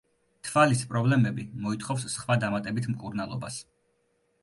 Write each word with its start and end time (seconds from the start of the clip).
თვალის 0.47 0.81
პრობლემები 0.93 1.45
მოითხოვს 1.67 2.09
სხვა 2.17 2.41
დამატებით 2.47 2.91
მკურნალობას. 2.97 3.65